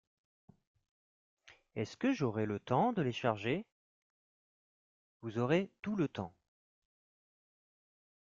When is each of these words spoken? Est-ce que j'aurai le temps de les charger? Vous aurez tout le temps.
Est-ce 1.75 1.95
que 1.95 2.11
j'aurai 2.11 2.47
le 2.47 2.59
temps 2.59 2.91
de 2.91 3.03
les 3.03 3.11
charger? 3.11 3.67
Vous 5.21 5.37
aurez 5.37 5.69
tout 5.83 5.95
le 5.95 6.07
temps. 6.07 6.33